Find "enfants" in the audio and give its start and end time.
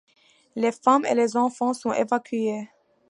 1.37-1.75